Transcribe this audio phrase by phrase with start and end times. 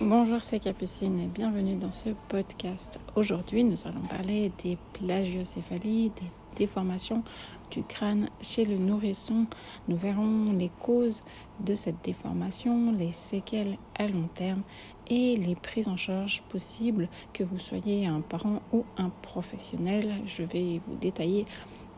[0.00, 2.98] Bonjour, c'est Capucine et bienvenue dans ce podcast.
[3.14, 7.22] Aujourd'hui, nous allons parler des plagiocéphalies, des déformations
[7.70, 9.46] du crâne chez le nourrisson.
[9.88, 11.22] Nous verrons les causes
[11.60, 14.62] de cette déformation, les séquelles à long terme
[15.08, 20.10] et les prises en charge possibles que vous soyez un parent ou un professionnel.
[20.26, 21.46] Je vais vous détailler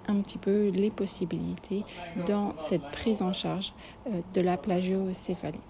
[0.09, 1.85] un petit peu les possibilités
[2.27, 3.73] dans cette prise en charge
[4.09, 5.61] euh, de la plagiocéphalie.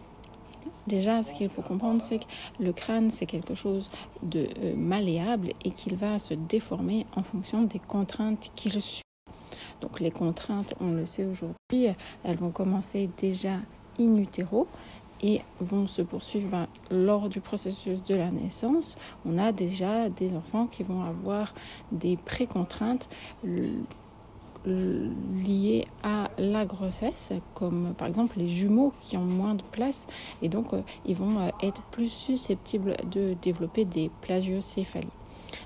[0.86, 2.24] Déjà, ce qu'il faut comprendre, c'est que
[2.60, 3.90] le crâne, c'est quelque chose
[4.22, 9.02] de euh, malléable et qu'il va se déformer en fonction des contraintes qu'il suit.
[9.80, 13.58] Donc les contraintes, on le sait aujourd'hui, elles vont commencer déjà
[13.98, 14.66] in utero
[15.22, 18.98] et vont se poursuivre lors du processus de la naissance.
[19.24, 21.54] On a déjà des enfants qui vont avoir
[21.92, 23.08] des précontraintes
[24.66, 30.06] liées à la grossesse, comme par exemple les jumeaux qui ont moins de place.
[30.42, 35.08] Et donc euh, ils vont euh, être plus susceptibles de développer des plagiocéphalies.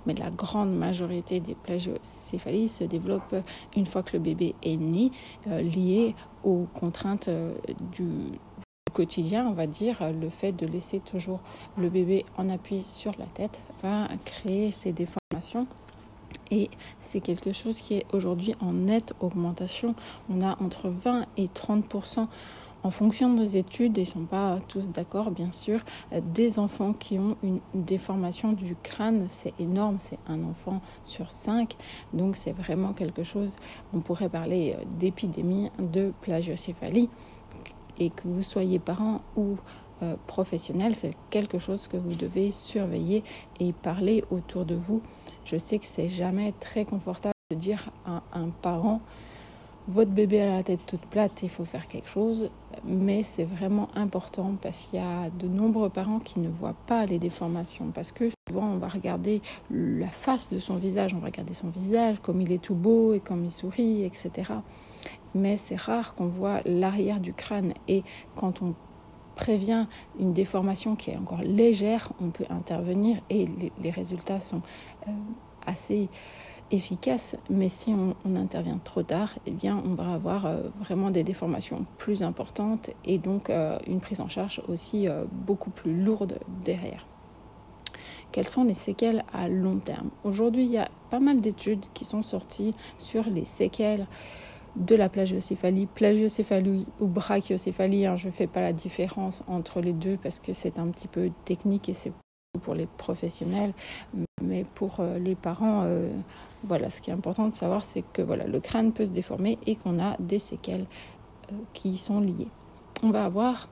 [0.07, 3.37] Mais la grande majorité des plagiocéphalies se développent
[3.75, 5.11] une fois que le bébé est né,
[5.47, 7.31] euh, liées aux contraintes
[7.93, 8.09] du
[8.93, 11.41] quotidien, on va dire, le fait de laisser toujours
[11.77, 15.67] le bébé en appui sur la tête va créer ces déformations
[16.51, 19.95] et c'est quelque chose qui est aujourd'hui en nette augmentation.
[20.31, 22.27] On a entre 20 et 30%
[22.85, 25.81] en fonction des études, ils ne sont pas tous d'accord bien sûr,
[26.13, 31.77] des enfants qui ont une déformation du crâne, c'est énorme, c'est un enfant sur cinq,
[32.13, 33.57] donc c'est vraiment quelque chose,
[33.93, 37.09] on pourrait parler d'épidémie de plagiocéphalie,
[37.99, 39.57] et que vous soyez parent ou
[40.03, 43.25] euh, professionnel, c'est quelque chose que vous devez surveiller
[43.61, 45.03] et parler autour de vous.
[45.45, 49.01] Je sais que c'est jamais très confortable de dire à un parent
[49.89, 52.51] votre bébé a la tête toute plate, il faut faire quelque chose,
[52.85, 57.07] mais c'est vraiment important parce qu'il y a de nombreux parents qui ne voient pas
[57.07, 59.41] les déformations parce que souvent on va regarder
[59.71, 63.15] la face de son visage, on va regarder son visage, comme il est tout beau
[63.15, 64.53] et comme il sourit, etc.
[65.35, 68.03] Mais c'est rare qu'on voit l'arrière du crâne et
[68.37, 68.75] quand on
[69.39, 69.87] prévient
[70.19, 73.49] une déformation qui est encore légère, on peut intervenir et
[73.81, 74.63] les, résultats sont
[75.07, 75.13] euh,
[75.65, 76.09] assez
[76.73, 77.37] efficaces.
[77.49, 81.87] Mais si on, intervient trop tard, eh bien, on va avoir euh, vraiment des déformations
[81.99, 87.07] plus importantes et donc euh, une prise en charge aussi beaucoup plus lourde derrière.
[88.33, 90.11] Quelles sont les séquelles à long terme?
[90.25, 94.07] Aujourd'hui, il y a pas mal d'études qui sont sorties sur les séquelles
[94.79, 98.07] de la plagiocéphalie, plagiocéphalie ou brachiocéphalie.
[98.07, 101.09] Hein, je ne fais pas la différence entre les deux parce que c'est un petit
[101.09, 102.13] peu technique et c'est
[102.63, 103.73] pour les professionnels,
[104.43, 106.11] mais pour euh, les parents, euh,
[106.65, 109.59] voilà, ce qui est important de savoir, c'est que voilà, le crâne peut se déformer
[109.67, 110.87] et qu'on a des séquelles
[111.53, 112.49] euh, qui sont liées.
[113.03, 113.69] On va avoir,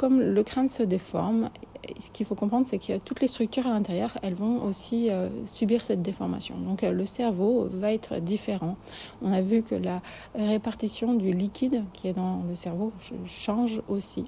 [0.00, 1.50] comme le crâne se déforme,
[1.98, 5.28] ce qu'il faut comprendre, c'est que toutes les structures à l'intérieur, elles vont aussi euh,
[5.44, 6.56] subir cette déformation.
[6.56, 8.78] Donc euh, le cerveau va être différent.
[9.20, 10.00] On a vu que la
[10.34, 12.94] répartition du liquide qui est dans le cerveau
[13.26, 14.24] change aussi.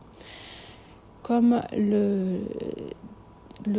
[1.22, 2.40] Comme le,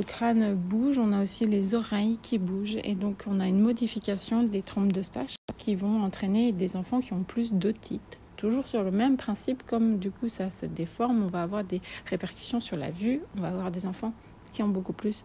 [0.01, 4.41] crâne bouge, on a aussi les oreilles qui bougent et donc on a une modification
[4.41, 8.83] des trompes de stage qui vont entraîner des enfants qui ont plus d'otite toujours sur
[8.83, 12.75] le même principe, comme du coup ça se déforme, on va avoir des répercussions sur
[12.75, 14.11] la vue, on va avoir des enfants
[14.51, 15.23] qui ont beaucoup plus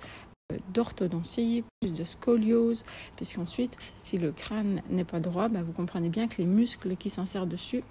[0.52, 2.84] euh, d'orthodontie, plus de scoliose,
[3.16, 7.10] puisqu'ensuite, si le crâne n'est pas droit, bah, vous comprenez bien que les muscles qui
[7.10, 7.82] s'insèrent dessus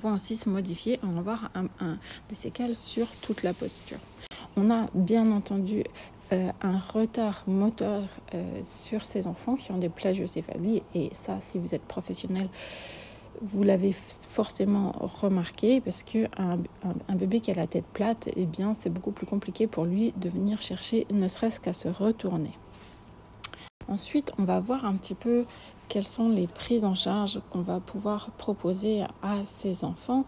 [0.00, 1.50] vont aussi se modifier, on va avoir
[1.80, 1.98] un,
[2.28, 3.98] des séquelles sur toute la posture.
[4.56, 5.82] On a bien entendu
[6.32, 11.58] euh, un retard moteur euh, sur ces enfants qui ont des plagiocéphalies, et ça, si
[11.58, 12.48] vous êtes professionnel,
[13.40, 16.58] vous l'avez forcément remarqué parce que un,
[17.14, 20.28] bébé qui a la tête plate, eh bien, c'est beaucoup plus compliqué pour lui de
[20.28, 22.52] venir chercher, ne serait-ce qu'à se retourner.
[23.88, 25.44] Ensuite, on va voir un petit peu
[25.88, 30.24] quelles sont les prises en charge qu'on va pouvoir proposer à ces enfants.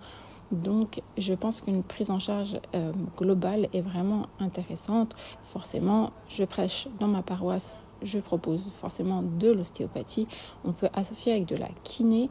[0.50, 5.14] Donc, je pense qu'une prise en charge euh, globale est vraiment intéressante.
[5.43, 10.28] Forcément, je prêche dans ma paroisse, je propose forcément de l'ostéopathie.
[10.64, 12.31] On peut associer avec de la kiné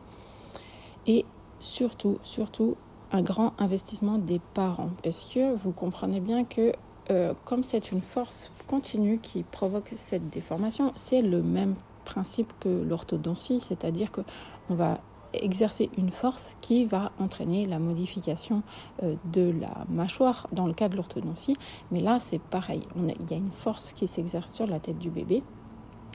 [1.07, 1.25] et
[1.59, 2.75] surtout, surtout,
[3.11, 4.89] un grand investissement des parents.
[5.03, 6.73] Parce que vous comprenez bien que
[7.11, 12.69] euh, comme c'est une force continue qui provoque cette déformation, c'est le même principe que
[12.69, 14.99] l'orthodontie, c'est-à-dire qu'on va
[15.33, 18.61] exercer une force qui va entraîner la modification
[19.01, 21.57] euh, de la mâchoire dans le cas de l'orthodontie.
[21.91, 22.83] Mais là, c'est pareil.
[22.95, 25.43] il y a une force qui s'exerce sur la tête du bébé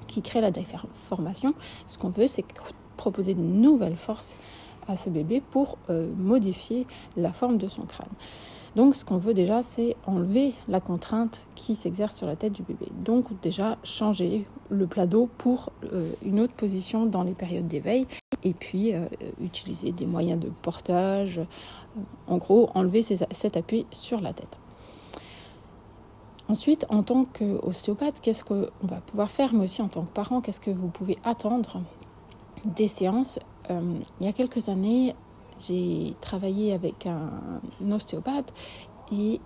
[0.06, 1.54] qui crée la déformation.
[1.86, 2.44] Ce qu'on veut, c'est
[2.96, 4.36] proposer de nouvelles forces
[4.88, 6.86] à ce bébé pour euh, modifier
[7.16, 8.08] la forme de son crâne.
[8.76, 12.62] Donc ce qu'on veut déjà, c'est enlever la contrainte qui s'exerce sur la tête du
[12.62, 12.86] bébé.
[13.04, 18.06] Donc déjà changer le plat d'eau pour euh, une autre position dans les périodes d'éveil
[18.44, 19.06] et puis euh,
[19.42, 21.40] utiliser des moyens de portage.
[22.26, 24.58] en gros, enlever cet appui sur la tête.
[26.48, 30.40] Ensuite, en tant qu'ostéopathe, qu'est-ce qu'on va pouvoir faire, mais aussi en tant que parent,
[30.40, 31.82] qu'est-ce que vous pouvez attendre
[32.64, 33.38] des séances
[33.70, 35.14] Il y a quelques années,
[35.58, 37.60] j'ai travaillé avec un,
[37.90, 38.52] ostéopathe
[39.12, 39.40] et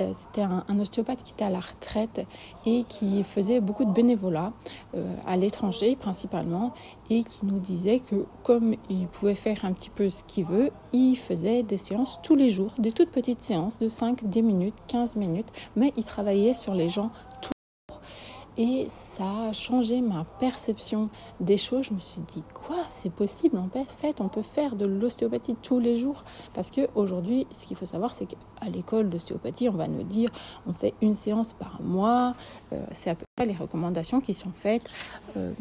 [0.00, 2.24] euh, c'était un, ostéopathe qui était à la retraite
[2.64, 4.52] et qui faisait beaucoup de bénévolat
[4.94, 6.72] euh, à l'étranger principalement
[7.10, 10.70] et qui nous disait que comme il pouvait faire un petit peu ce qu'il veut,
[10.92, 14.74] il faisait des séances tous les jours, des toutes petites séances de 5, 10 minutes,
[14.86, 17.10] 15 minutes, mais il travaillait sur les gens
[18.58, 21.86] et ça a changé ma perception des choses.
[21.86, 23.56] Je me suis dit, quoi, c'est possible?
[23.56, 26.24] En fait, on peut faire de l'ostéopathie tous les jours.
[26.54, 30.30] Parce qu'aujourd'hui, ce qu'il faut savoir, c'est qu'à l'école d'ostéopathie, on va nous dire,
[30.66, 32.34] on fait une séance par mois.
[32.72, 34.90] Euh, c'est à peu près les recommandations qui sont faites
[35.36, 35.52] euh,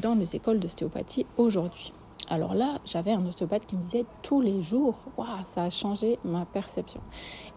[0.00, 1.92] dans les écoles d'ostéopathie aujourd'hui.
[2.28, 6.18] Alors là, j'avais un ostéopathe qui me disait tous les jours, waouh, ça a changé
[6.24, 7.00] ma perception.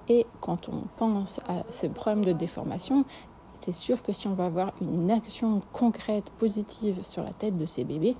[0.08, 3.04] Et quand on pense à ce problème de déformation,
[3.62, 7.66] c'est sûr que si on va avoir une action concrète, positive sur la tête de
[7.66, 8.16] ces bébés,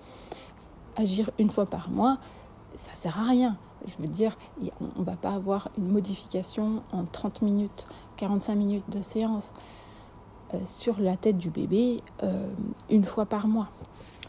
[0.96, 2.18] agir une fois par mois,
[2.76, 3.58] ça sert à rien.
[3.88, 4.38] Je veux dire,
[4.82, 7.86] on ne va pas avoir une modification en 30 minutes,
[8.18, 9.54] 45 minutes de séance
[10.54, 12.50] euh, sur la tête du bébé euh,
[12.90, 13.70] une fois par mois.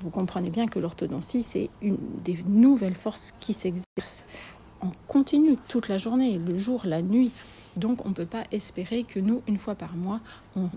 [0.02, 4.24] Vous comprenez bien que l'orthodontie, c'est une des nouvelles forces qui s'exercent
[4.80, 7.32] en continu toute la journée, le jour, la nuit.
[7.76, 10.20] Donc on ne peut pas espérer que nous, une fois par mois,
[10.56, 10.68] on,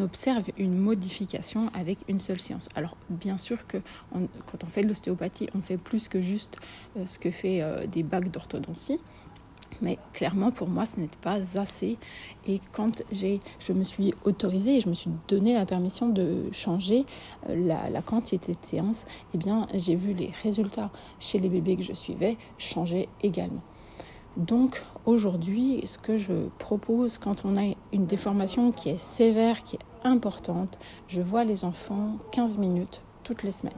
[0.00, 2.68] observe une modification avec une seule séance.
[2.74, 3.78] Alors bien sûr que
[4.12, 6.58] quand on fait de l'ostéopathie, on fait plus que juste
[6.96, 9.00] euh, ce que fait euh, des bacs d'orthodontie.
[9.82, 11.98] Mais clairement, pour moi, ce n'était pas assez.
[12.46, 17.04] Et quand je me suis autorisée et je me suis donné la permission de changer
[17.48, 21.76] euh, la, la quantité de séances, eh bien, j'ai vu les résultats chez les bébés
[21.76, 23.62] que je suivais changer également.
[24.36, 29.76] Donc aujourd'hui, ce que je propose quand on a une déformation qui est sévère, qui
[29.76, 30.78] est importante,
[31.08, 33.74] je vois les enfants 15 minutes toutes les semaines.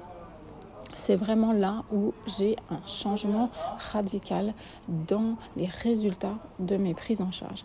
[0.94, 3.50] C'est vraiment là où j'ai un changement
[3.92, 4.52] radical
[4.88, 7.64] dans les résultats de mes prises en charge.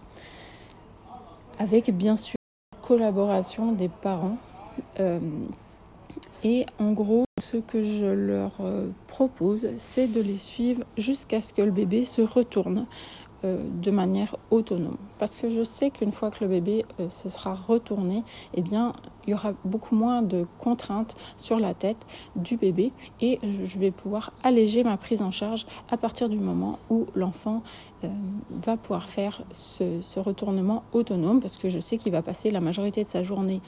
[1.58, 2.36] Avec bien sûr
[2.74, 4.38] la collaboration des parents.
[5.00, 5.20] Euh,
[6.44, 11.54] et en gros, ce que je leur euh, propose, c'est de les suivre jusqu'à ce
[11.54, 12.88] que le bébé se retourne
[13.46, 14.98] euh, de manière autonome.
[15.20, 18.24] Parce que je sais qu'une fois que le bébé euh, se sera retourné,
[18.56, 18.94] eh bien,
[19.28, 22.04] il y aura beaucoup moins de contraintes sur la tête
[22.36, 22.92] du bébé
[23.22, 27.62] et je vais pouvoir alléger ma prise en charge à partir du moment où l'enfant
[28.50, 33.06] va pouvoir faire ce, retournement autonome parce que je sais qu'il va passer la majorité
[33.06, 33.62] de sa journée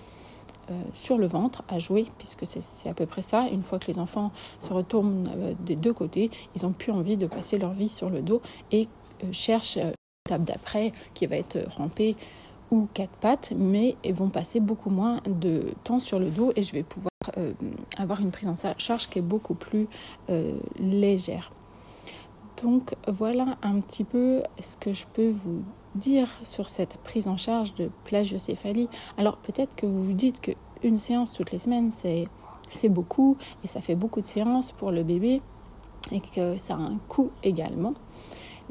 [0.93, 3.47] sur le ventre à jouer, puisque c'est à peu près ça.
[3.51, 7.17] Une fois que les enfants se retournent euh, des deux côtés, ils n'ont plus envie
[7.17, 8.41] de passer leur vie sur le dos
[8.71, 8.87] et
[9.23, 12.15] euh, cherchent l'étape d'après qui va être ramper
[12.71, 16.63] ou quatre pattes, mais ils vont passer beaucoup moins de temps sur le dos et
[16.63, 17.09] je vais pouvoir
[17.97, 19.87] avoir une prise en charge qui est beaucoup plus
[20.79, 21.51] légère.
[22.63, 25.63] Donc voilà un petit peu ce que je peux vous
[25.95, 28.89] dire sur cette prise en charge de plagiocéphalie.
[29.17, 32.27] Alors peut-être que vous vous dites qu'une séance toutes les semaines, c'est,
[32.69, 35.41] c'est beaucoup et ça fait beaucoup de séances pour le bébé
[36.11, 37.93] et que ça a un coût également.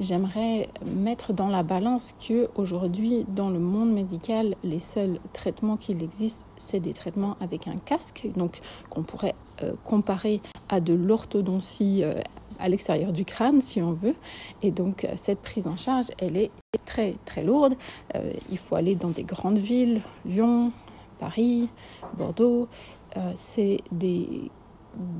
[0.00, 6.02] J'aimerais mettre dans la balance que aujourd'hui dans le monde médical, les seuls traitements qu'il
[6.02, 8.60] existe, c'est des traitements avec un casque, donc
[8.90, 12.14] qu'on pourrait euh, comparer à de l'orthodontie euh,
[12.58, 14.14] à l'extérieur du crâne, si on veut.
[14.62, 16.50] Et donc, euh, cette prise en charge, elle est
[16.84, 17.74] très, très lourde.
[18.14, 20.72] Euh, il faut aller dans des grandes villes, Lyon,
[21.18, 21.68] Paris,
[22.16, 22.68] Bordeaux.
[23.16, 24.50] Euh, c'est des,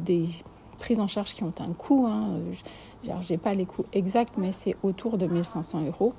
[0.05, 0.29] des
[0.79, 2.07] prises en charge qui ont un coût.
[2.09, 2.39] Hein.
[3.05, 6.15] Je n'ai pas les coûts exacts, mais c'est autour de 1500 euros.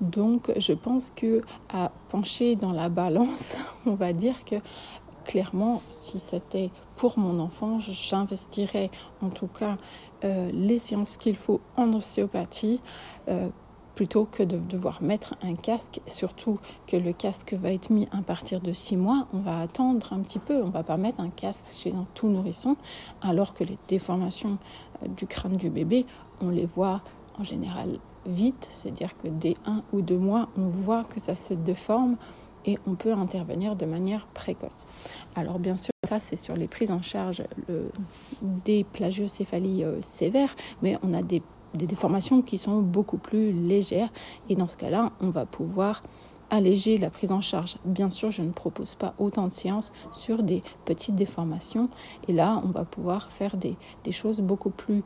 [0.00, 4.56] Donc, je pense que à pencher dans la balance, on va dire que
[5.24, 8.90] clairement, si c'était pour mon enfant, j'investirais
[9.22, 9.78] en tout cas
[10.24, 12.80] euh, les séances qu'il faut en ostéopathie
[13.28, 13.48] euh,
[13.94, 18.22] plutôt que de devoir mettre un casque, surtout que le casque va être mis à
[18.22, 21.30] partir de 6 mois, on va attendre un petit peu, on va pas mettre un
[21.30, 22.76] casque chez un tout nourrisson,
[23.20, 24.58] alors que les déformations
[25.02, 26.06] euh, du crâne du bébé,
[26.40, 27.02] on les voit
[27.38, 31.54] en général vite, c'est-à-dire que dès un ou deux mois, on voit que ça se
[31.54, 32.16] déforme
[32.66, 34.86] et on peut intervenir de manière précoce.
[35.34, 37.42] Alors bien sûr, ça c'est sur les prises en charge
[38.64, 41.42] des plagiocéphalies euh, sévères, mais on a des
[41.74, 44.10] déformations qui sont beaucoup plus légères.
[44.48, 46.02] Et dans ce cas-là, on va pouvoir
[46.50, 47.76] alléger la prise en charge.
[47.84, 51.88] Bien sûr, je ne propose pas autant de séances sur des petites déformations.
[52.28, 55.02] Et là, on va pouvoir faire des, des choses beaucoup plus